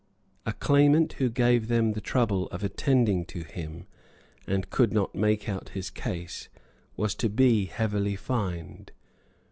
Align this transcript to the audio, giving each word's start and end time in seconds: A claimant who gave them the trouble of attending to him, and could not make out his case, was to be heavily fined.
A 0.47 0.53
claimant 0.53 1.13
who 1.19 1.29
gave 1.29 1.67
them 1.67 1.91
the 1.93 2.01
trouble 2.01 2.47
of 2.47 2.63
attending 2.63 3.23
to 3.25 3.43
him, 3.43 3.85
and 4.47 4.71
could 4.71 4.91
not 4.91 5.13
make 5.13 5.47
out 5.47 5.69
his 5.77 5.91
case, 5.91 6.49
was 6.97 7.13
to 7.13 7.29
be 7.29 7.65
heavily 7.65 8.15
fined. 8.15 8.93